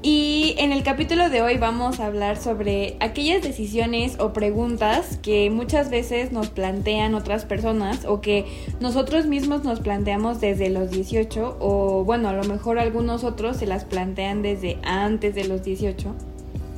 [0.00, 5.50] Y en el capítulo de hoy vamos a hablar sobre aquellas decisiones o preguntas que
[5.50, 8.46] muchas veces nos plantean otras personas o que
[8.78, 13.66] nosotros mismos nos planteamos desde los 18 o bueno, a lo mejor algunos otros se
[13.66, 16.14] las plantean desde antes de los 18.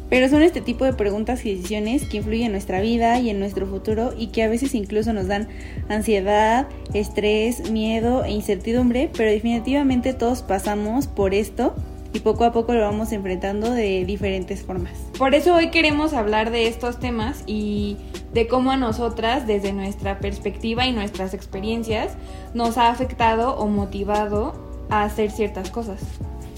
[0.08, 3.38] Pero son este tipo de preguntas y decisiones que influyen en nuestra vida y en
[3.38, 5.46] nuestro futuro y que a veces incluso nos dan
[5.90, 11.74] ansiedad, estrés, miedo e incertidumbre, pero definitivamente todos pasamos por esto
[12.12, 14.92] y poco a poco lo vamos enfrentando de diferentes formas.
[15.18, 17.96] Por eso hoy queremos hablar de estos temas y
[18.32, 22.16] de cómo a nosotras, desde nuestra perspectiva y nuestras experiencias,
[22.54, 24.54] nos ha afectado o motivado
[24.88, 26.00] a hacer ciertas cosas.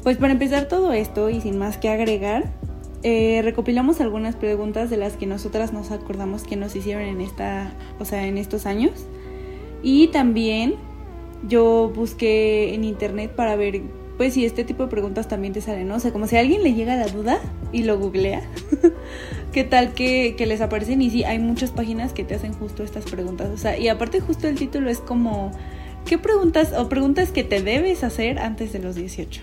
[0.03, 2.45] Pues para empezar todo esto y sin más que agregar,
[3.05, 7.73] eh, recopilamos algunas preguntas de las que nosotras nos acordamos que nos hicieron en esta,
[7.99, 8.93] o sea, en estos años.
[9.83, 10.77] Y también
[11.49, 13.83] yo busqué en internet para ver
[14.17, 15.97] pues si este tipo de preguntas también te salen, ¿no?
[15.97, 17.41] O sea, como si a alguien le llega la duda
[17.73, 18.43] y lo googlea,
[19.53, 21.03] ¿qué tal que, les aparecen?
[21.03, 24.21] Y sí, hay muchas páginas que te hacen justo estas preguntas, o sea, y aparte
[24.21, 25.53] justo el título es como,
[26.07, 29.41] ¿qué preguntas o preguntas que te debes hacer antes de los 18?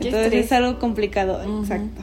[0.00, 2.02] Entonces es algo complicado, exacto.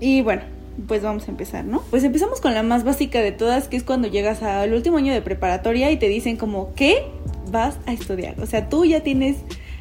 [0.00, 0.42] Y bueno,
[0.86, 1.82] pues vamos a empezar, ¿no?
[1.90, 5.14] Pues empezamos con la más básica de todas, que es cuando llegas al último año
[5.14, 7.06] de preparatoria y te dicen como, ¿qué
[7.50, 8.38] vas a estudiar?
[8.40, 9.36] O sea, tú ya tienes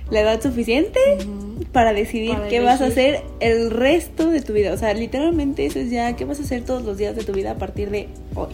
[0.09, 0.99] la edad suficiente
[1.71, 4.73] para decidir qué vas a hacer el resto de tu vida.
[4.73, 7.33] O sea, literalmente eso es ya qué vas a hacer todos los días de tu
[7.33, 8.53] vida a partir de hoy.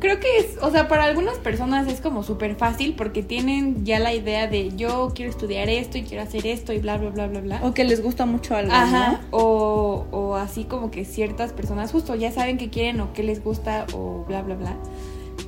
[0.00, 3.98] Creo que es, o sea, para algunas personas es como súper fácil porque tienen ya
[4.00, 7.26] la idea de yo quiero estudiar esto y quiero hacer esto y bla, bla, bla,
[7.26, 7.60] bla, bla.
[7.62, 8.72] O que les gusta mucho algo.
[8.72, 9.22] Ajá.
[9.30, 13.42] O, o así como que ciertas personas justo ya saben qué quieren o qué les
[13.42, 14.76] gusta o bla, bla, bla.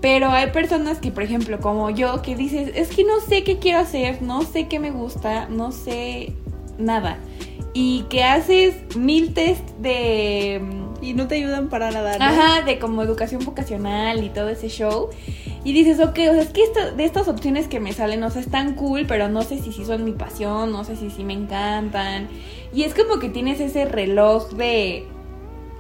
[0.07, 3.59] Pero hay personas que, por ejemplo, como yo, que dices, es que no sé qué
[3.59, 6.33] quiero hacer, no sé qué me gusta, no sé
[6.79, 7.19] nada.
[7.75, 10.63] Y que haces mil test de...
[11.03, 12.19] Y no te ayudan para nada.
[12.19, 12.25] ¿no?
[12.25, 15.09] Ajá, de como educación vocacional y todo ese show.
[15.65, 16.63] Y dices, ok, o sea, es que
[16.97, 19.85] de estas opciones que me salen, o sea, están cool, pero no sé si sí
[19.85, 22.29] son mi pasión, no sé si sí me encantan.
[22.73, 25.05] Y es como que tienes ese reloj de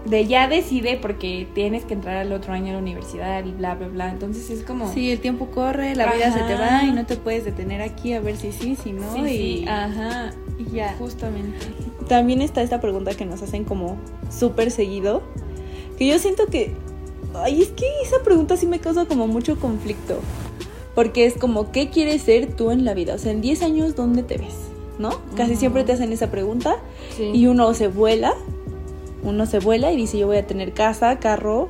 [0.09, 3.75] de ya decide porque tienes que entrar al otro año a la universidad y bla,
[3.75, 4.11] bla, bla.
[4.11, 4.93] Entonces es como...
[4.93, 8.12] Sí, el tiempo corre, la vida se te va y no te puedes detener aquí
[8.12, 9.12] a ver si sí, si no.
[9.15, 9.27] Sí, y...
[9.28, 10.33] sí, ajá.
[10.59, 10.95] Y ya.
[10.99, 11.66] Justamente.
[12.09, 13.97] También está esta pregunta que nos hacen como
[14.31, 15.22] súper seguido,
[15.99, 16.72] que yo siento que...
[17.34, 20.21] Ay, es que esa pregunta sí me causa como mucho conflicto.
[20.95, 23.15] Porque es como, ¿qué quieres ser tú en la vida?
[23.15, 24.55] O sea, en 10 años, ¿dónde te ves?
[24.99, 25.21] ¿No?
[25.37, 26.78] Casi siempre te hacen esa pregunta
[27.19, 28.33] y uno se vuela
[29.26, 31.69] uno se vuela y dice yo voy a tener casa, carro,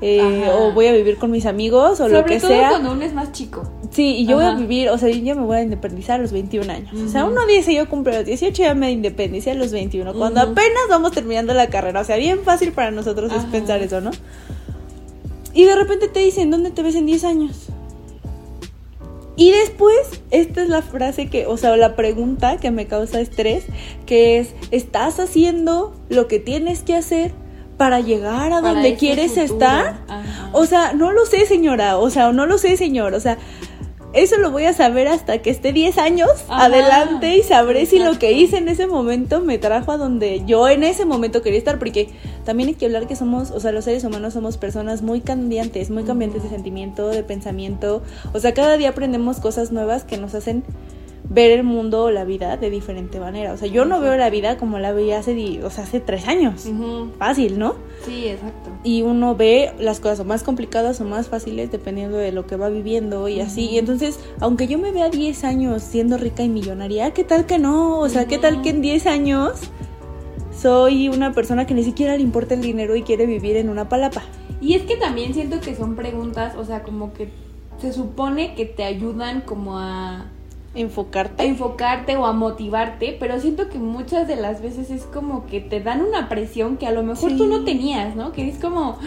[0.00, 2.70] eh, o voy a vivir con mis amigos o lo que todo sea.
[2.70, 3.62] cuando uno es más chico.
[3.90, 6.32] Sí, y yo voy a vivir, o sea, yo me voy a independizar a los
[6.32, 6.92] 21 años.
[6.92, 10.40] O sea, uno dice yo cumplo los 18 ya me independicé a los 21, cuando
[10.40, 12.00] apenas vamos terminando la carrera.
[12.00, 14.10] O sea, bien fácil para nosotros es pensar eso, ¿no?
[15.54, 17.68] Y de repente te dicen, ¿dónde te ves en 10 años?
[19.36, 19.96] Y después,
[20.30, 23.64] esta es la frase que, o sea, la pregunta que me causa estrés,
[24.04, 27.32] que es, ¿estás haciendo lo que tienes que hacer
[27.78, 29.96] para llegar a donde quieres estar?
[30.52, 33.38] O sea, no lo sé, señora, o sea, no lo sé, señor, o sea,
[34.12, 38.18] eso lo voy a saber hasta que esté 10 años adelante y sabré si lo
[38.18, 41.78] que hice en ese momento me trajo a donde yo en ese momento quería estar,
[41.78, 42.08] porque
[42.44, 45.90] también hay que hablar que somos, o sea, los seres humanos somos personas muy cambiantes,
[45.90, 50.34] muy cambiantes de sentimiento, de pensamiento, o sea, cada día aprendemos cosas nuevas que nos
[50.34, 50.64] hacen
[51.32, 53.52] ver el mundo o la vida de diferente manera.
[53.52, 56.28] O sea, yo no veo la vida como la veía hace, o sea, hace tres
[56.28, 56.68] años.
[57.18, 57.74] Fácil, ¿no?
[58.04, 58.70] Sí, exacto.
[58.84, 62.56] Y uno ve las cosas o más complicadas o más fáciles dependiendo de lo que
[62.56, 63.70] va viviendo y así.
[63.70, 67.58] Y entonces, aunque yo me vea 10 años siendo rica y millonaria, ¿qué tal que
[67.58, 67.98] no?
[67.98, 69.52] O sea, ¿qué tal que en 10 años
[70.54, 73.88] soy una persona que ni siquiera le importa el dinero y quiere vivir en una
[73.88, 74.22] palapa?
[74.60, 77.30] Y es que también siento que son preguntas, o sea, como que
[77.80, 80.30] se supone que te ayudan como a
[80.74, 81.42] enfocarte.
[81.42, 85.60] A enfocarte o a motivarte, pero siento que muchas de las veces es como que
[85.60, 88.32] te dan una presión que a lo mejor tú no tenías, ¿no?
[88.32, 88.98] Que es como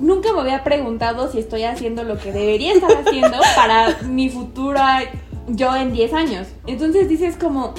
[0.00, 5.00] nunca me había preguntado si estoy haciendo lo que debería estar haciendo para mi futura
[5.48, 6.48] yo en 10 años.
[6.66, 7.74] Entonces dices como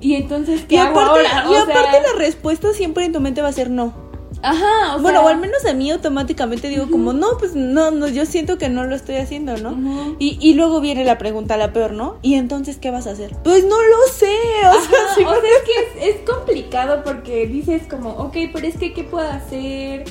[0.00, 1.46] y entonces qué hago ahora?
[1.50, 4.05] y aparte la respuesta siempre en tu mente va a ser no.
[4.46, 8.06] Ajá, o bueno, o al menos a mí automáticamente digo como, no, pues no, no,
[8.06, 10.14] yo siento que no lo estoy haciendo, ¿no?
[10.20, 12.18] y, y, luego viene la pregunta, la peor, ¿no?
[12.22, 13.34] ¿Y entonces qué vas a hacer?
[13.42, 14.36] Pues no lo sé,
[14.68, 14.80] o
[15.14, 18.92] sea, o sea es que es, es, complicado porque dices como, ok, pero es que,
[18.92, 20.04] ¿qué puedo hacer?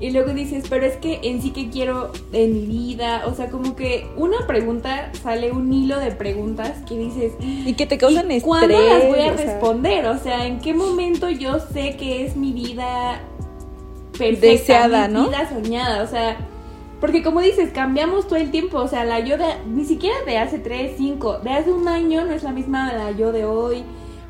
[0.00, 3.50] Y luego dices, pero es que en sí que quiero en mi vida, o sea,
[3.50, 8.30] como que una pregunta sale un hilo de preguntas que dices y que te causan
[8.30, 8.42] ¿y estrés.
[8.42, 10.06] ¿Cuándo las voy a responder?
[10.06, 13.22] O sea, ¿en qué momento yo sé que es mi vida
[14.18, 16.02] perfecta, deseada, mi vida soñada?
[16.02, 16.36] O sea,
[17.00, 20.38] porque como dices, cambiamos todo el tiempo, o sea, la yo de ni siquiera de
[20.38, 23.84] hace 3, 5, de hace un año no es la misma la yo de hoy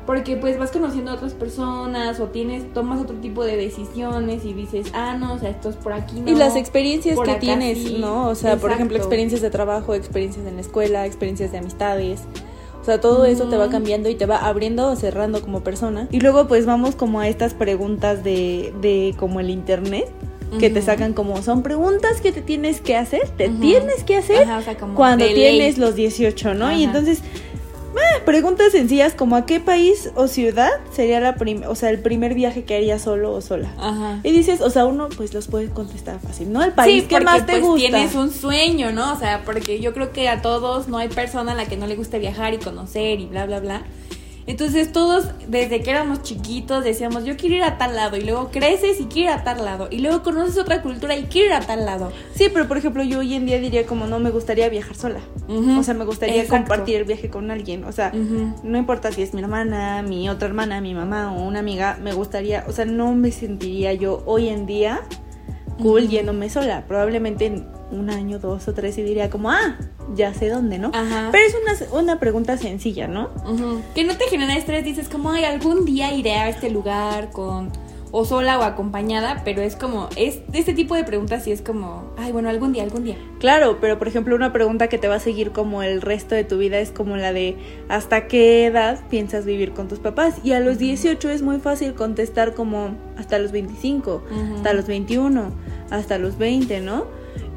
[0.05, 4.53] porque pues vas conociendo a otras personas o tienes tomas otro tipo de decisiones y
[4.53, 7.91] dices ah no o sea esto es por aquí no y las experiencias que tienes
[7.93, 12.21] no o sea por ejemplo experiencias de trabajo experiencias en la escuela experiencias de amistades
[12.85, 16.07] o sea, todo eso te va cambiando y te va abriendo o cerrando como persona.
[16.11, 20.07] Y luego pues vamos como a estas preguntas de, de como el internet
[20.59, 24.47] que te sacan como son preguntas que te tienes que hacer, te tienes que hacer
[24.93, 26.71] cuando tienes los 18, ¿no?
[26.71, 27.23] Y entonces
[28.25, 31.35] preguntas sencillas como a qué país o ciudad sería la
[31.67, 33.69] o sea, el primer viaje que haría solo o sola.
[33.77, 34.19] Ajá.
[34.23, 36.63] Y dices, o sea, uno pues los puede contestar fácil, ¿no?
[36.63, 37.87] El país que más te pues, gusta.
[37.87, 39.13] tienes un sueño, ¿no?
[39.13, 41.87] O sea, porque yo creo que a todos no hay persona a la que no
[41.87, 43.83] le guste viajar y conocer y bla bla bla.
[44.47, 48.17] Entonces todos, desde que éramos chiquitos, decíamos, yo quiero ir a tal lado.
[48.17, 49.87] Y luego creces y quiero ir a tal lado.
[49.89, 52.11] Y luego conoces otra cultura y quiero ir a tal lado.
[52.35, 55.19] Sí, pero por ejemplo, yo hoy en día diría como no me gustaría viajar sola.
[55.47, 57.83] O sea, me gustaría compartir el viaje con alguien.
[57.85, 61.59] O sea, no importa si es mi hermana, mi otra hermana, mi mamá o una
[61.59, 65.01] amiga, me gustaría, o sea, no me sentiría yo hoy en día
[65.81, 66.85] cool yéndome sola.
[66.87, 69.77] Probablemente en un año, dos o tres y diría como, ah,
[70.15, 70.91] ya sé dónde, ¿no?
[70.93, 71.29] Ajá.
[71.31, 71.55] Pero es
[71.89, 73.29] una, una pregunta sencilla, ¿no?
[73.93, 77.71] Que no te genera estrés, dices como, ay, algún día iré a este lugar con
[78.17, 82.13] o sola o acompañada, pero es como, es este tipo de preguntas sí es como,
[82.17, 83.17] ay, bueno, algún día, algún día.
[83.39, 86.45] Claro, pero por ejemplo, una pregunta que te va a seguir como el resto de
[86.45, 87.57] tu vida es como la de,
[87.89, 90.35] ¿hasta qué edad piensas vivir con tus papás?
[90.45, 94.23] Y a los 18 es muy fácil contestar como hasta los 25,
[94.55, 95.51] hasta los 21,
[95.89, 97.05] hasta los 20, ¿no?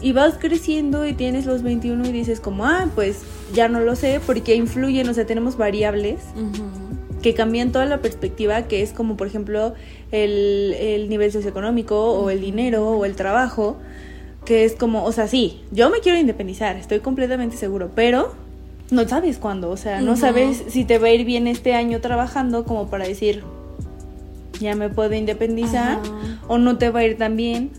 [0.01, 3.23] y vas creciendo y tienes los 21 y dices como, ah, pues
[3.53, 6.21] ya no lo sé porque influyen, o sea, tenemos variables
[7.23, 9.75] que cambian toda la perspectiva, que es como, por ejemplo,
[10.13, 13.77] el, el nivel socioeconómico o el dinero o el trabajo,
[14.45, 18.35] que es como, o sea, sí, yo me quiero independizar, estoy completamente seguro, pero
[18.91, 22.01] no sabes cuándo, o sea, no sabes si te va a ir bien este año
[22.01, 23.43] trabajando como para decir,
[24.61, 25.99] ya me puedo independizar,
[26.47, 27.71] o no te va a ir tan bien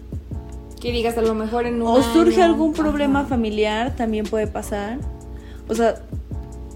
[0.79, 4.99] que digas a lo mejor en un O surge algún problema familiar, también puede pasar.
[5.67, 5.95] O sea,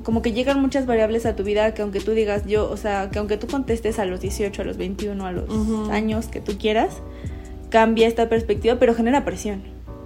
[0.04, 3.10] como que llegan muchas variables a tu vida que aunque tú digas yo, o sea,
[3.10, 6.58] que aunque tú contestes a los 18, a los 21, a los años que tú
[6.58, 6.98] quieras,
[7.70, 9.64] cambia esta perspectiva, pero genera presión.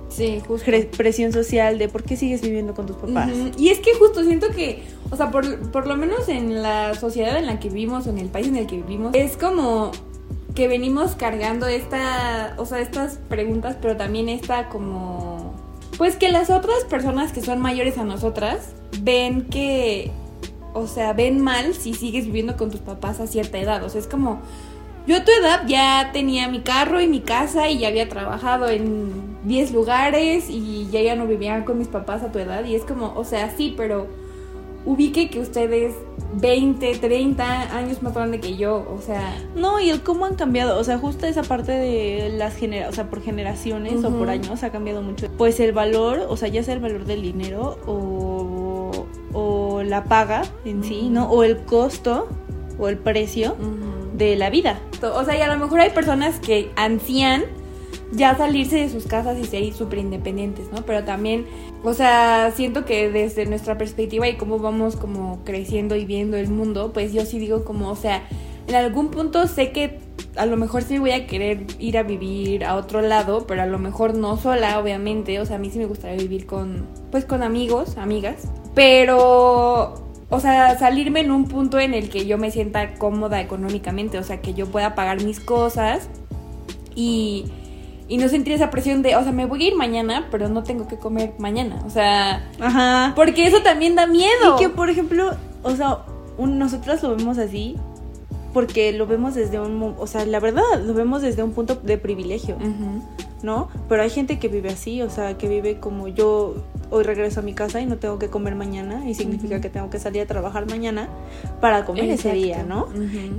[0.10, 0.72] Sí, justo.
[0.96, 3.30] Presión social de por qué sigues viviendo con tus papás.
[3.58, 7.38] Y es que justo siento que, o sea, por, por lo menos en la sociedad
[7.38, 9.92] en la que vivimos, o en el país en el que vivimos, es como
[10.58, 15.54] que venimos cargando esta, o sea, estas preguntas, pero también esta como,
[16.00, 20.10] pues que las otras personas que son mayores a nosotras ven que,
[20.74, 24.02] o sea, ven mal si sigues viviendo con tus papás a cierta edad, o sea,
[24.02, 24.42] es como,
[25.06, 28.68] yo a tu edad ya tenía mi carro y mi casa y ya había trabajado
[28.68, 32.74] en 10 lugares y ya ya no vivía con mis papás a tu edad y
[32.74, 34.08] es como, o sea, sí, pero
[34.88, 35.94] ubique que ustedes
[36.36, 39.38] 20, 30 años más grande que yo, o sea...
[39.54, 42.96] No, y el cómo han cambiado, o sea, justo esa parte de las generaciones, o
[42.96, 45.28] sea, por generaciones o por años ha cambiado mucho.
[45.38, 50.44] Pues el valor, o sea, ya sea el valor del dinero o, o la paga
[50.64, 51.30] en sí, ¿no?
[51.30, 52.30] O el costo
[52.80, 53.58] o el precio
[54.14, 54.80] de la vida.
[55.02, 57.44] O sea, y a lo mejor hay personas que ansían
[58.12, 60.86] ya salirse de sus casas y ser súper independientes, ¿no?
[60.86, 61.46] Pero también
[61.84, 66.50] o sea, siento que desde nuestra perspectiva y cómo vamos como creciendo y viendo el
[66.50, 68.24] mundo, pues yo sí digo como, o sea,
[68.68, 70.00] en algún punto sé que
[70.36, 73.66] a lo mejor sí voy a querer ir a vivir a otro lado, pero a
[73.66, 75.40] lo mejor no sola, obviamente.
[75.40, 78.50] O sea, a mí sí me gustaría vivir con, pues con amigos, amigas.
[78.76, 79.94] Pero,
[80.30, 84.24] o sea, salirme en un punto en el que yo me sienta cómoda económicamente, o
[84.24, 86.10] sea, que yo pueda pagar mis cosas
[86.96, 87.46] y
[88.08, 90.64] y no sentir esa presión de, o sea, me voy a ir mañana, pero no
[90.64, 91.82] tengo que comer mañana.
[91.86, 93.14] O sea, Ajá.
[93.16, 94.56] porque eso también da miedo.
[94.56, 95.32] Y que, por ejemplo,
[95.64, 96.00] o sea,
[96.38, 97.76] un- nosotras lo vemos así
[98.54, 101.98] porque lo vemos desde un, o sea, la verdad, lo vemos desde un punto de
[101.98, 103.04] privilegio, Ujú.
[103.44, 103.68] ¿no?
[103.90, 106.56] Pero hay gente que vive así, o sea, que vive como yo
[106.90, 109.90] hoy regreso a mi casa y no tengo que comer mañana y significa que tengo
[109.90, 111.10] que salir a trabajar mañana
[111.62, 112.88] para comer ese día, ¿no?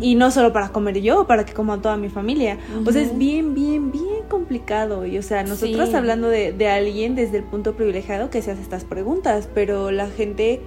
[0.00, 2.58] Y no solo para comer yo, para que coma toda mi familia.
[2.86, 5.06] O sea, es bien, bien, bien complicado.
[5.06, 5.94] Y o sea, nosotros Sí.
[5.94, 10.08] hablando de, de alguien desde el punto privilegiado que se hace estas preguntas, pero la
[10.08, 10.60] gente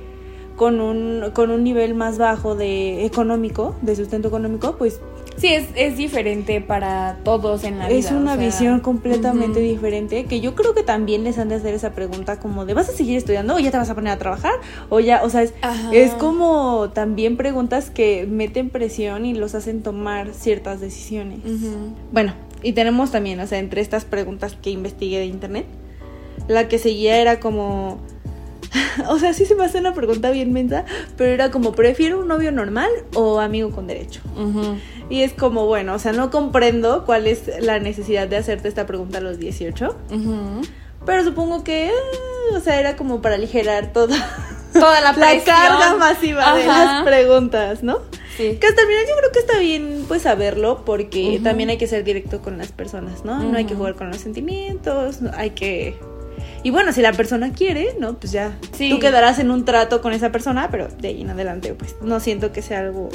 [0.55, 4.99] con un, con un nivel más bajo de económico, de sustento económico, pues
[5.37, 7.97] Sí, es, es diferente para todos en la vida.
[7.97, 11.55] es una o sea, visión completamente diferente que yo creo que también les han de
[11.55, 14.13] hacer esa pregunta como de ¿vas a seguir estudiando o ya te vas a poner
[14.13, 14.53] a trabajar?
[14.89, 15.53] O ya, o sea, es,
[15.91, 21.39] es como también preguntas que meten presión y los hacen tomar ciertas decisiones.
[22.11, 22.33] Bueno,
[22.63, 25.65] y tenemos también, o sea, entre estas preguntas que investigué de internet,
[26.47, 27.99] la que seguía era como,
[29.09, 30.85] o sea, sí se me hace una pregunta bien mensa,
[31.17, 34.21] pero era como, ¿prefiero un novio normal o amigo con derecho?
[35.09, 38.85] Y es como, bueno, o sea, no comprendo cuál es la necesidad de hacerte esta
[38.85, 40.61] pregunta a los 18, Ujú.
[41.05, 41.91] pero supongo que, eh,
[42.55, 44.15] o sea, era como para aligerar toda
[44.73, 45.13] Toda la
[45.45, 47.99] carga masiva de las preguntas, ¿no?
[48.37, 48.57] Sí.
[48.59, 51.87] Que hasta el final yo creo que está bien pues saberlo porque también hay que
[51.87, 53.43] ser directo con las personas, ¿no?
[53.43, 55.97] No hay que jugar con los sentimientos, hay que...
[56.63, 58.13] Y bueno, si la persona quiere, ¿no?
[58.19, 58.89] Pues ya Sí.
[58.89, 62.19] tú quedarás en un trato con esa persona, pero de ahí en adelante pues no
[62.19, 63.09] siento que sea algo...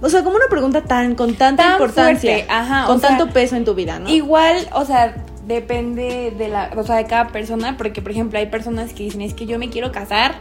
[0.00, 3.32] O sea, como una pregunta tan con tanta Tan importancia, fuerte, ajá, con sea, tanto
[3.32, 4.08] peso en tu vida, ¿no?
[4.08, 8.46] Igual, o sea, depende de la, o sea, de cada persona, porque por ejemplo hay
[8.46, 10.36] personas que dicen, es que yo me quiero casar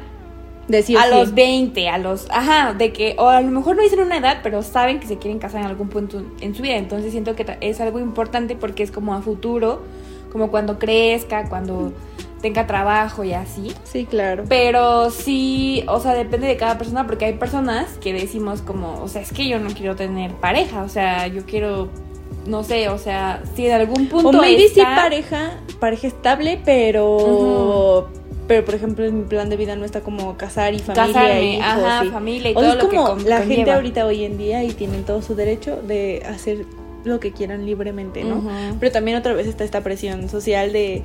[0.68, 1.10] Decir a sí.
[1.12, 4.40] los 20, a los, ajá, de que, o a lo mejor no dicen una edad,
[4.44, 7.58] pero saben que se quieren casar en algún punto en su vida, entonces siento que
[7.62, 9.82] es algo importante porque es como a futuro,
[10.32, 11.94] como cuando crezca, cuando
[12.42, 13.74] tenga trabajo y así.
[13.84, 14.44] Sí, claro.
[14.48, 19.08] Pero sí, o sea, depende de cada persona, porque hay personas que decimos como, o
[19.08, 21.90] sea, es que yo no quiero tener pareja, o sea, yo quiero,
[22.46, 26.60] no sé, o sea, si en algún punto O maybe sí está- pareja, pareja estable,
[26.64, 28.10] pero...
[28.48, 31.40] Pero, por ejemplo, en mi plan de vida no está como casar y familia Casarme,
[31.42, 32.10] e hijos, ajá, sí.
[32.12, 35.04] familia y O todo es lo como la gente ahorita hoy en día y tienen
[35.04, 36.66] todo su derecho de hacer
[37.08, 38.44] lo que quieran libremente, ¿no?
[38.80, 41.04] Pero también otra vez está esta presión social de,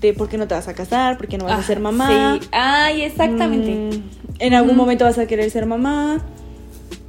[0.00, 1.80] de por qué no te vas a casar, por qué no vas a Ah, ser
[1.80, 2.38] mamá.
[2.40, 3.70] Sí, ay, exactamente.
[3.98, 4.02] Mm,
[4.40, 6.20] en algún momento vas a querer ser mamá.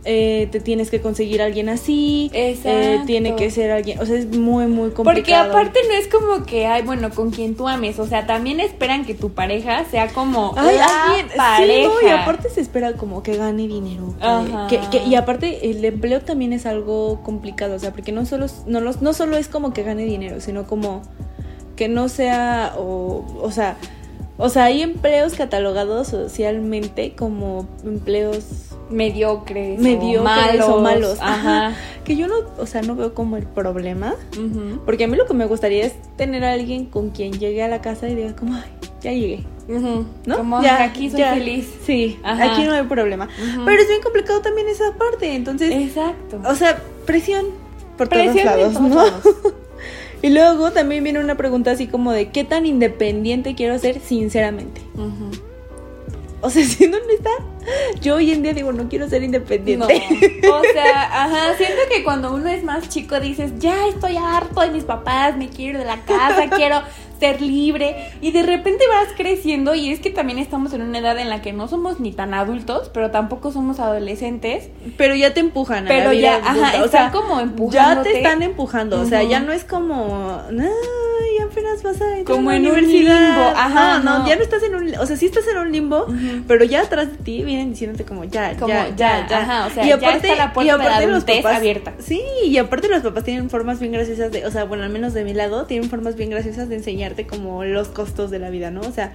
[0.03, 2.29] Eh, te tienes que conseguir a alguien así.
[2.33, 3.99] eh, tiene que ser alguien.
[3.99, 5.03] O sea, es muy, muy complicado.
[5.13, 8.59] Porque aparte no es como que, ay, bueno, con quien tú ames, o sea, también
[8.59, 11.89] esperan que tu pareja sea como Ay, la alguien, pareja.
[11.89, 14.13] sí, no, y aparte se espera como que gane dinero.
[14.19, 14.67] que- Ajá.
[14.67, 18.45] Que, que- y aparte el empleo también es algo complicado, o sea, porque no solo,
[18.67, 21.01] no, los- no solo es como que gane dinero, sino como
[21.75, 23.77] que no sea, o, o sea,
[24.37, 28.43] o sea, hay empleos catalogados socialmente como empleos
[28.89, 31.17] mediocres, mediocres o malos, o malos.
[31.21, 31.67] Ajá.
[31.67, 31.77] Ajá.
[32.03, 34.13] Que yo no, o sea, no veo como el problema.
[34.85, 37.67] Porque a mí lo que me gustaría es tener a alguien con quien llegue a
[37.67, 38.63] la casa y diga como, ay,
[39.01, 39.43] ya llegué.
[40.25, 40.37] ¿no?
[40.37, 41.33] Como Ya, aquí soy ya.
[41.33, 41.67] feliz.
[41.85, 42.53] Sí, Ajá.
[42.53, 43.27] aquí no hay problema.
[43.65, 46.39] Pero es bien complicado también esa parte, entonces, Exacto.
[46.47, 47.45] o sea, presión
[47.97, 48.95] por Presión todos lados, todos ¿no?
[48.95, 49.23] lados.
[50.21, 54.81] y luego también viene una pregunta así como de qué tan independiente quiero ser sinceramente.
[54.93, 55.31] Ujú.
[56.45, 57.29] O sea, siendo honesta,
[58.01, 60.03] yo hoy en día digo, no quiero ser No, independiente.
[60.51, 64.69] o sea, ajá, siento que cuando uno es más chico dices, ya estoy harto de
[64.69, 66.81] mis papás, me quiero ir de la casa, quiero
[67.19, 71.17] ser libre y de repente vas creciendo y es que también estamos en una edad
[71.17, 75.39] en la que no somos ni tan adultos, pero tampoco somos adolescentes, Pero ya te
[75.39, 78.11] empujan a Pero la vida ya, adulta, ajá, o están sea, como Ya empujándote.
[78.11, 80.67] te están empujando, o sea, ya no es como, ay,
[81.55, 83.19] apenas vas a entrar Como a la en un universidad.
[83.27, 84.27] limbo, ajá, no, no, no.
[84.27, 86.05] ya no estás en un, o sea, sí estás en un limbo,
[86.47, 89.69] pero ya atrás de ti vienen diciéndote como ya, Como ya, ya, ya, ajá, o
[89.69, 91.93] sea, ya está la puerta de la adultez abierta.
[91.99, 95.13] Sí, y aparte los papás tienen formas bien graciosas de, o sea, bueno, al menos
[95.13, 98.71] de mi lado, tienen formas bien graciosas de enseñarte como los costos de la vida,
[98.71, 98.81] ¿no?
[98.81, 99.13] O sea,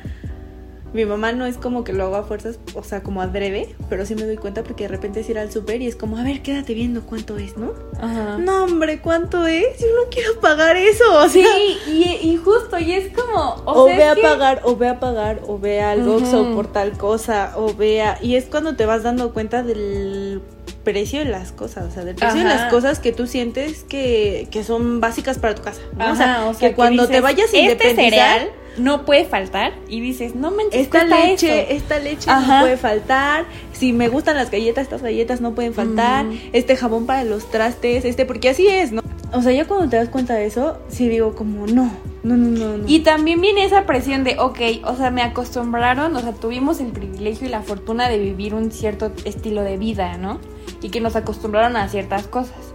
[0.93, 4.05] mi mamá no es como que lo haga a fuerzas, o sea, como adrede, pero
[4.07, 6.25] sí me doy cuenta porque de repente es ir al súper y es como, a
[6.25, 7.73] ver, quédate viendo cuánto es, ¿no?
[8.01, 8.39] Ajá.
[8.39, 9.79] No, hombre, ¿cuánto es?
[9.79, 11.05] Yo no quiero pagar eso.
[11.19, 14.23] O Sí, sea, y, y justo, y es como, o, o, sea, ve a que-
[14.23, 16.09] pagar, o ve a pagar, o ve al.
[16.09, 18.19] Oxxo por tal cosa, o vea.
[18.21, 20.41] Y es cuando te vas dando cuenta del
[20.85, 24.49] precio de las cosas, o sea, del precio de las cosas que tú sientes que,
[24.51, 25.81] que son básicas para tu casa.
[25.97, 26.05] ¿no?
[26.05, 30.01] Ajá, o sea, que, cuando te vayas a este independizar, cereal no puede faltar y
[30.01, 32.59] dices, no manches, esta leche, esta leche Ajá.
[32.59, 33.45] no puede faltar.
[33.73, 36.27] Si me gustan las galletas, estas galletas no pueden faltar.
[36.27, 36.39] Mm.
[36.53, 39.03] Este jabón para los trastes, este, porque así es, ¿no?
[39.33, 41.91] o sea, ya cuando te das cuenta de eso, sí digo como, no,
[42.23, 42.79] no, no, no.
[42.79, 42.85] no.
[42.87, 46.89] Y también viene esa presión de, ok, o sea, me acostumbraron, o sea, tuvimos el
[46.89, 50.41] privilegio y la fortuna de vivir un cierto estilo de vida, ¿no?
[50.83, 52.70] Y que nos acostumbraron a ciertas cosas.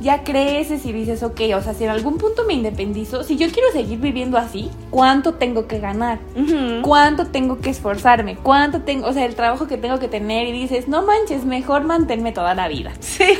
[0.00, 3.50] Ya creces y dices, ok, o sea, si en algún punto me independizo, si yo
[3.50, 6.18] quiero seguir viviendo así, ¿cuánto tengo que ganar?
[6.82, 8.36] ¿Cuánto tengo que esforzarme?
[8.36, 10.46] ¿Cuánto tengo, o sea, el trabajo que tengo que tener?
[10.48, 12.92] Y dices, no manches, mejor manténme toda la vida.
[13.00, 13.36] Sí.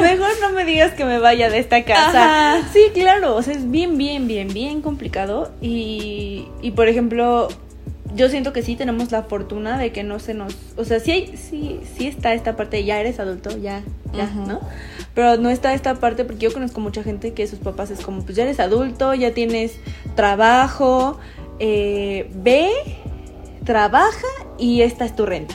[0.00, 2.54] Mejor no me digas que me vaya de esta casa.
[2.54, 2.68] Ajá.
[2.72, 3.36] Sí, claro.
[3.36, 5.50] O sea, es bien, bien, bien, bien complicado.
[5.60, 7.48] Y, y por ejemplo,
[8.16, 10.56] yo siento que sí tenemos la fortuna de que no se nos.
[10.76, 13.82] O sea, sí, hay, sí, sí está esta parte de ya eres adulto, ya,
[14.12, 14.26] ya.
[14.26, 14.60] ¿no?
[15.14, 18.22] Pero no está esta parte porque yo conozco mucha gente que sus papás es como,
[18.22, 19.78] pues ya eres adulto, ya tienes
[20.14, 21.18] trabajo,
[21.58, 22.70] eh, ve,
[23.64, 24.26] trabaja
[24.58, 25.54] y esta es tu renta.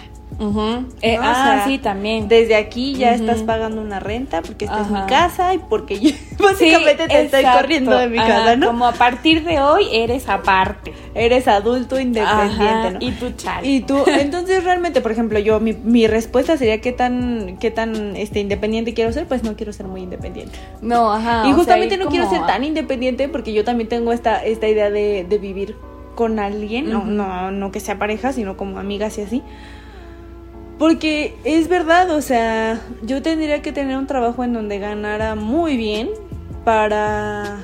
[1.02, 1.22] Eh, ¿no?
[1.22, 2.28] O ah, sea, sí, también.
[2.28, 6.10] Desde aquí ya estás pagando una renta porque esta es mi casa y porque yo
[6.40, 7.62] básicamente Sí, te estoy exacto.
[7.62, 8.68] corriendo de mi Ajá, casa, ¿no?
[8.68, 10.94] Como a partir de hoy eres aparte.
[11.14, 12.98] Eres adulto independiente, Ajá, ¿no?
[13.02, 13.68] Y tú, chale.
[13.68, 18.16] Y tú, entonces realmente, por ejemplo, yo, mi, mi respuesta sería qué tan, qué tan
[18.16, 20.58] este, independiente quiero ser, pues no quiero ser muy independiente.
[20.82, 21.42] No, ajá.
[21.42, 24.68] y o sea, justamente no quiero ser tan independiente porque yo también tengo esta, esta
[24.68, 25.76] idea de, de vivir
[26.16, 29.44] con alguien, no, no, no que sea pareja, sino como amigas y así.
[30.82, 35.78] Porque es verdad, o sea, yo tendría que tener un trabajo en donde ganara muy
[35.78, 36.10] bien
[36.66, 37.60] para,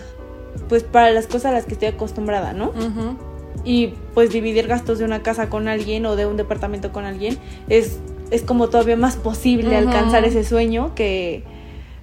[0.70, 2.68] pues, para las cosas a las que estoy acostumbrada, ¿no?
[2.68, 3.18] Ujú.
[3.66, 7.40] y pues dividir gastos de una casa con alguien o de un departamento con alguien
[7.70, 7.98] es,
[8.30, 11.44] es como todavía más posible alcanzar ese sueño que,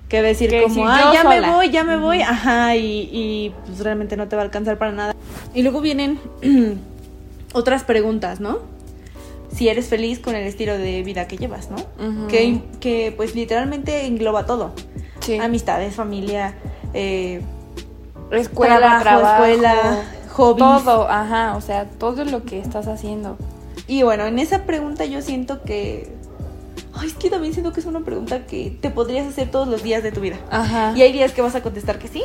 [0.08, 1.40] que decir Que como, decir, ah, ya sola".
[1.40, 4.78] me voy, ya me voy, ajá, y, y pues realmente no te va a alcanzar
[4.78, 5.14] para nada.
[5.54, 6.18] Y luego vienen
[7.52, 8.73] otras preguntas, ¿no?
[9.54, 11.76] Si eres feliz con el estilo de vida que llevas, ¿no?
[12.28, 14.72] Que, que pues literalmente engloba todo.
[15.20, 15.38] Sí.
[15.38, 16.54] Amistades, familia,
[16.92, 17.40] eh,
[18.32, 20.84] escuela, trabajo, trabajo, escuela, hobbies.
[20.84, 23.36] Todo, ajá, o sea, todo lo que estás haciendo.
[23.86, 26.12] Y bueno, en esa pregunta yo siento que.
[26.94, 29.82] Ay, es que también siento que es una pregunta que te podrías hacer todos los
[29.82, 30.36] días de tu vida.
[30.50, 30.92] Ajá.
[30.96, 32.22] Y hay días que vas a contestar que sí.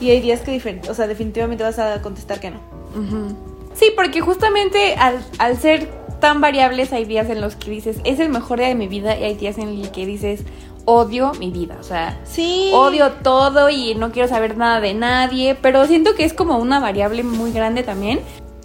[0.00, 2.60] Y hay días que diferente, o sea, definitivamente vas a contestar que no.
[2.96, 3.49] Ujú.
[3.80, 5.88] Sí, porque justamente al, al ser
[6.20, 9.18] tan variables hay días en los que dices, es el mejor día de mi vida
[9.18, 10.42] y hay días en los que dices,
[10.84, 12.70] odio mi vida, o sea, Sí.
[12.74, 16.78] odio todo y no quiero saber nada de nadie, pero siento que es como una
[16.78, 18.20] variable muy grande también.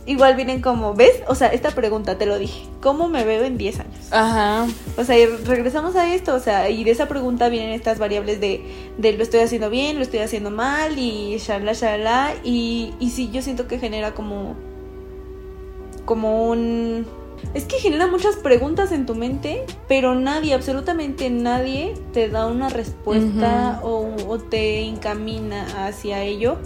[0.08, 1.13] Igual vienen como, ¿ves?
[1.28, 2.67] O sea, esta pregunta te lo dije.
[2.82, 4.12] ¿Cómo me veo en 10 años?
[4.12, 4.67] Ajá.
[4.97, 8.39] O sea, y regresamos a esto, o sea, y de esa pregunta vienen estas variables
[8.39, 8.63] de,
[8.99, 13.30] de lo estoy haciendo bien, lo estoy haciendo mal, y shalala, shalala, y, y sí,
[13.32, 14.56] yo siento que genera como,
[16.05, 17.05] como un...
[17.53, 22.69] Es que genera muchas preguntas en tu mente, pero nadie, absolutamente nadie, te da una
[22.69, 26.57] respuesta o, o te encamina hacia ello.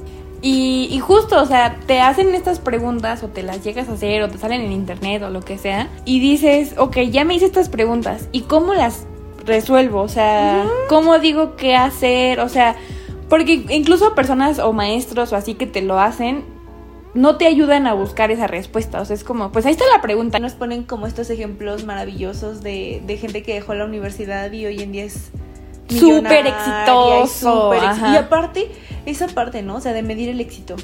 [0.42, 4.24] Y, y justo, o sea, te hacen estas preguntas o te las llegas a hacer
[4.24, 7.46] o te salen en internet o lo que sea y dices, ok, ya me hice
[7.46, 9.06] estas preguntas y cómo las
[9.46, 12.78] resuelvo, o sea, cómo digo qué hacer, o sea,
[13.28, 16.46] porque incluso personas o maestros o así que te lo hacen
[17.14, 20.02] no te ayudan a buscar esa respuesta, o sea, es como, pues ahí está la
[20.02, 20.40] pregunta.
[20.40, 24.82] Nos ponen como estos ejemplos maravillosos de, de gente que dejó la universidad y hoy
[24.82, 25.32] en día es
[25.90, 28.14] Súper y exitoso, ex- ajá.
[28.14, 28.72] Y aparte,
[29.08, 29.78] esa parte, ¿no?
[29.78, 30.76] O sea, de medir el éxito.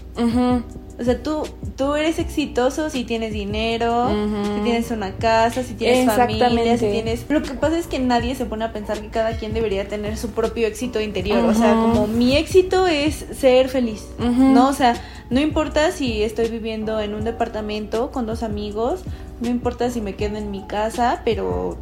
[0.98, 1.44] O sea, tú,
[1.76, 4.10] tú eres exitoso si tienes dinero,
[4.56, 7.26] si tienes una casa, si tienes familia, si tienes...
[7.30, 10.18] Lo que pasa es que nadie se pone a pensar que cada quien debería tener
[10.18, 11.44] su propio éxito interior.
[11.46, 14.08] O sea, como mi éxito es ser feliz.
[14.18, 14.70] ¿no?
[14.70, 14.96] O sea,
[15.30, 19.04] no importa si estoy viviendo en un departamento con dos amigos,
[19.42, 21.78] no importa si me quedo en mi casa, pero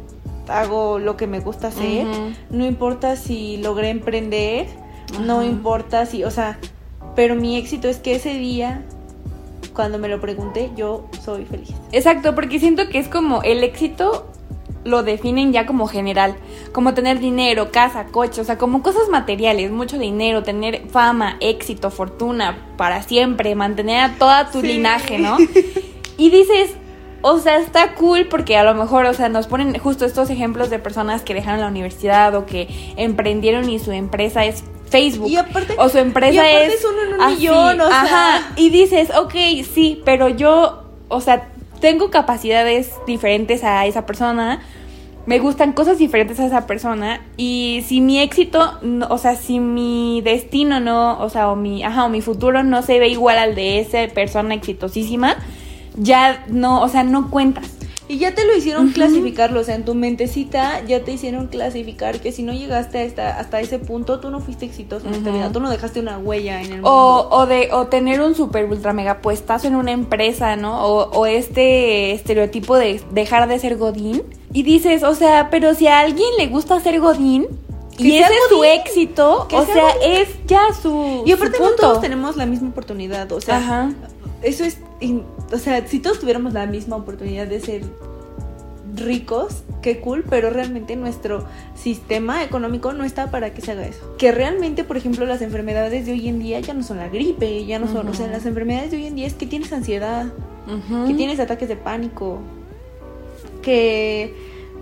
[0.48, 2.06] hago lo que me gusta hacer,
[2.50, 4.66] no importa si logré emprender,
[5.20, 6.58] no importa si, o sea,
[7.14, 8.82] pero mi éxito es que ese día,
[9.72, 11.70] cuando me lo pregunté, yo soy feliz.
[11.92, 14.26] Exacto, porque siento que es como el éxito
[14.84, 16.36] lo definen ya como general,
[16.72, 21.90] como tener dinero, casa, coche, o sea, como cosas materiales, mucho dinero, tener fama, éxito,
[21.90, 24.66] fortuna para siempre, mantener a toda tu Sí.
[24.68, 25.36] linaje, ¿no?
[26.16, 26.70] Y dices,
[27.22, 30.68] o sea, está cool porque a lo mejor, o sea, nos ponen justo estos ejemplos
[30.70, 35.28] de personas que dejaron la universidad o que emprendieron y su empresa es Facebook.
[35.30, 37.88] Y aparte- o su empresa y aparte es es uno en un así, millón, o
[37.88, 38.02] sea.
[38.02, 39.34] ajá, y dices, ok,
[39.74, 41.48] sí, pero yo, o sea,
[41.84, 44.60] tengo capacidades diferentes a esa persona,
[45.26, 48.78] me gustan cosas diferentes a esa persona, y si mi éxito,
[49.10, 52.80] o sea, si mi destino no, o sea, o mi, ajá, o mi futuro no
[52.80, 55.36] se ve igual al de esa persona exitosísima,
[55.94, 57.70] ya no, o sea, no cuentas.
[58.06, 62.20] Y ya te lo hicieron clasificarlo, o sea, en tu mentecita ya te hicieron clasificar
[62.20, 65.30] que si no llegaste a esta, hasta ese punto, tú no fuiste exitoso en esta
[65.30, 66.90] vida, tú no dejaste una huella en el mundo.
[66.90, 70.84] O, o de o tener un super ultra mega puestazo en una empresa, ¿no?
[70.86, 74.22] O, o este estereotipo de dejar de ser godín.
[74.52, 77.46] Y dices, o sea, pero si a alguien le gusta ser godín
[77.96, 80.12] Que y ese es su éxito, o sea godín.
[80.12, 83.92] es ya su Y aparte su no todos tenemos la misma oportunidad, o sea, Ajá.
[84.42, 87.82] eso es, in- o sea, si todos tuviéramos la misma oportunidad de ser
[88.96, 94.16] ricos, qué cool, pero realmente nuestro sistema económico no está para que se haga eso.
[94.18, 97.64] Que realmente, por ejemplo, las enfermedades de hoy en día ya no son la gripe,
[97.66, 100.26] ya no son, o sea, las enfermedades de hoy en día es que tienes ansiedad,
[101.06, 102.38] que tienes ataques de pánico,
[103.62, 104.34] que,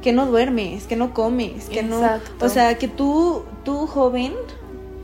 [0.02, 2.32] que no duermes, que no comes, que Exacto.
[2.40, 2.46] no...
[2.46, 4.32] O sea, que tú, tú joven,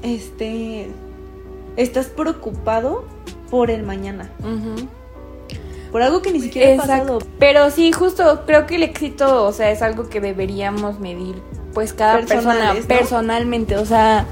[0.03, 0.89] este,
[1.77, 3.05] estás preocupado
[3.51, 4.87] por el mañana, Ujú.
[5.93, 7.19] Por algo que ni siquiera ha Exacto.
[7.19, 7.33] pasado.
[7.39, 11.37] Pero sí, justo creo que el éxito, o sea, es algo que deberíamos medir,
[11.75, 14.27] pues cada persona personalmente, o sea,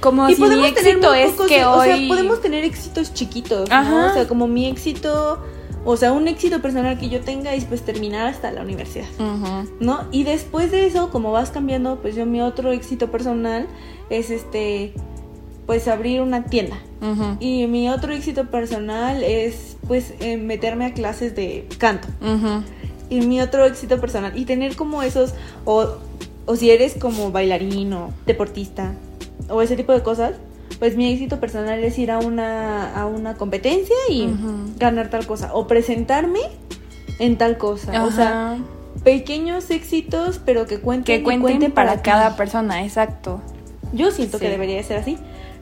[0.00, 3.68] como Y si mi éxito es pocos- que o hoy sea, podemos tener éxitos chiquitos,
[3.68, 3.74] ¿no?
[3.76, 4.10] Ajá.
[4.10, 5.42] O sea, como mi éxito,
[5.84, 9.06] o sea, un éxito personal que yo tenga es pues terminar hasta la universidad.
[9.18, 9.68] Ujú.
[9.80, 10.04] ¿no?
[10.12, 13.66] Y después de eso, como vas cambiando, pues yo mi otro éxito personal
[14.10, 14.92] es este,
[15.66, 16.76] pues abrir una tienda.
[17.00, 17.36] Ujú.
[17.40, 22.08] Y mi otro éxito personal es pues eh, meterme a clases de canto.
[23.08, 25.98] Y mi otro éxito personal, y tener como esos, o,
[26.44, 28.94] o si eres como bailarín o deportista,
[29.48, 30.34] o ese tipo de cosas,
[30.78, 34.28] pues mi éxito personal es ir a una, a una competencia y
[34.78, 36.40] ganar tal cosa, o presentarme
[37.18, 38.04] en tal cosa.
[38.04, 38.58] O sea,
[39.04, 43.40] pequeños éxitos, pero que cuenten, que cuenten, para, cada persona, exacto.
[43.92, 45.16] Yo siento que debería ser así,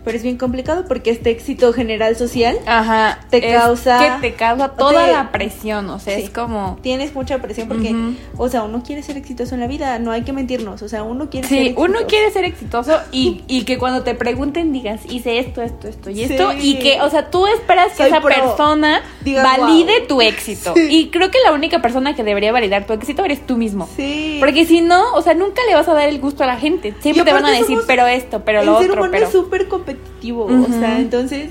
[0.05, 3.21] pero es bien complicado porque este éxito general social Ajá.
[3.31, 6.23] Te causa- que te causa toda te- la presión, o sea, Sí.
[6.25, 7.95] es como tienes mucha presión porque,
[8.37, 11.03] o sea, uno quiere ser exitoso en la vida, no hay que mentirnos, o sea,
[11.03, 11.87] uno quiere ser Sí, exitoso.
[11.91, 16.11] uno quiere ser exitoso y, y que cuando te pregunten digas, hice esto, esto, esto
[16.11, 16.53] y esto.
[16.61, 18.29] Y que, o sea, tú esperas que Soy esa pro.
[18.35, 20.09] persona Diga, valide "Wow".
[20.09, 20.73] tu éxito.
[20.75, 20.87] Sí.
[20.91, 23.89] Y creo que la única persona que debería validar tu éxito eres tú mismo.
[23.97, 24.37] Sí.
[24.41, 26.95] Porque si no, o sea, nunca le vas a dar el gusto a la gente.
[27.01, 29.27] Siempre te van a decir, pero esto, pero lo ser otro, pero.
[29.27, 31.51] es súper competitivo, o sea, entonces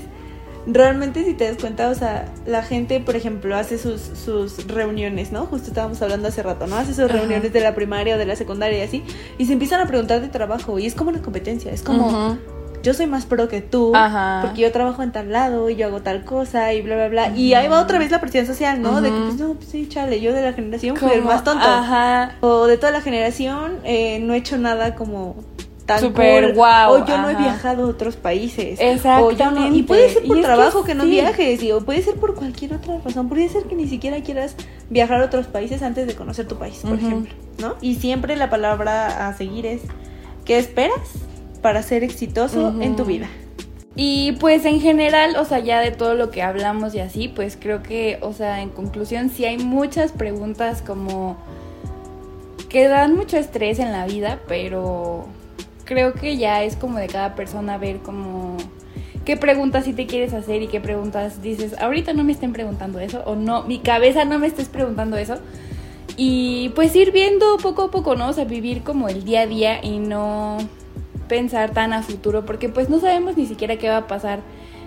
[0.66, 5.30] realmente si te das cuenta, o sea, la gente, por ejemplo, hace sus, sus reuniones,
[5.30, 5.46] ¿no?
[5.46, 6.76] Justo estábamos hablando hace rato, ¿no?
[6.76, 7.18] Hace sus Ajá.
[7.18, 9.04] reuniones de la primaria o de la secundaria y así,
[9.38, 12.38] y se empiezan a preguntar de trabajo, y es como una competencia, es como,
[12.82, 14.40] yo soy más pro que tú, Ajá.
[14.42, 17.36] porque yo trabajo en tal lado y yo hago tal cosa y bla, bla, bla.
[17.36, 19.00] Y ahí va otra vez la presión social, ¿no?
[19.00, 21.64] De que, pues, no, pues sí, chale, yo de la generación fui el más tonto.
[21.66, 22.36] Ajá.
[22.40, 25.34] O de toda la generación eh, no he hecho nada como
[25.86, 26.54] tan Súper cool.
[26.54, 28.80] guau, O yo no he viajado a otros países.
[28.80, 29.34] Exactamente.
[29.34, 31.10] O yo no- y puede ser por que trabajo que, no sí.
[31.10, 31.62] viajes.
[31.62, 33.28] Y, o puede ser por cualquier otra razón.
[33.28, 34.56] Puede ser que ni siquiera quieras
[34.88, 37.34] viajar a otros países antes de conocer tu país, por ejemplo.
[37.58, 37.74] ¿No?
[37.80, 39.82] Y siempre la palabra a seguir es
[40.44, 40.98] ¿qué esperas
[41.62, 43.28] para ser exitoso en tu vida?
[43.96, 47.56] Y pues en general, o sea, ya de todo lo que hablamos y así, pues
[47.60, 51.36] creo que, o sea, en conclusión, sí hay muchas preguntas como
[52.68, 55.26] que dan mucho estrés en la vida, pero
[55.84, 58.56] creo que ya es como de cada persona ver como
[59.24, 62.98] qué preguntas sí te quieres hacer y qué preguntas dices, ahorita no me estén preguntando
[62.98, 65.36] eso, o no, mi cabeza no me estés preguntando eso.
[66.16, 68.28] Y pues ir viendo poco a poco, ¿no?
[68.28, 70.58] O sea, vivir como el día a día y no
[71.28, 74.40] pensar tan a futuro, porque pues no sabemos ni siquiera qué va a pasar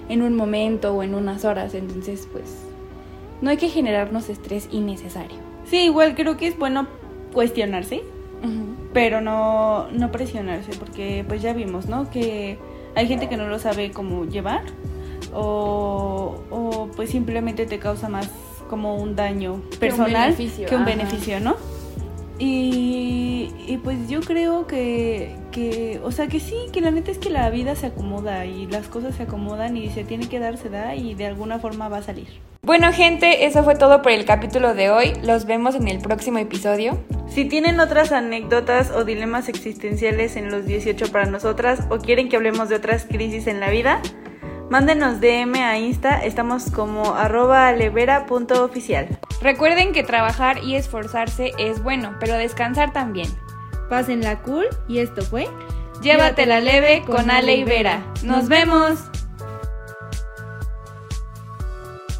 [0.08, 2.46] en un momento o en unas horas, entonces pues
[3.42, 5.38] no hay que generarnos estrés innecesario.
[5.70, 6.88] Sí, igual creo que es bueno
[7.34, 8.04] cuestionarse,
[8.94, 12.10] pero no, no presionarse, porque pues ya vimos, ¿no?
[12.10, 12.58] Que
[12.96, 14.64] hay gente que no lo sabe cómo llevar
[15.34, 18.30] o, o pues simplemente te causa más
[18.70, 21.56] como un daño personal beneficio, que un beneficio, ¿no?
[22.40, 27.18] Y, y pues yo creo que, que, o sea, que sí, que la neta es
[27.18, 30.58] que la vida se acomoda y las cosas se acomodan y se tiene que dar,
[30.58, 32.28] se da y de alguna forma va a salir.
[32.62, 36.38] Bueno gente, eso fue todo por el capítulo de hoy, los vemos en el próximo
[36.38, 37.00] episodio.
[37.28, 42.36] Si tienen otras anécdotas o dilemas existenciales en los 18 para nosotras o quieren que
[42.36, 44.02] hablemos de otras crisis en la vida,
[44.70, 49.20] mándenos DM a Insta, estamos como arroba alevera.oficial.
[49.42, 53.30] Recuerden que trabajar y esforzarse es bueno, pero descansar también.
[53.90, 55.48] Pásenla cool y esto fue
[56.02, 58.02] Llévatela leve con Ale y Vera.
[58.24, 59.10] ¡Nos vemos!